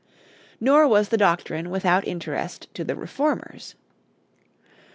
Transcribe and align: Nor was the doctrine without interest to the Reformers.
Nor 0.59 0.87
was 0.87 1.09
the 1.09 1.15
doctrine 1.15 1.69
without 1.69 2.07
interest 2.07 2.73
to 2.73 2.83
the 2.83 2.95
Reformers. 2.95 3.75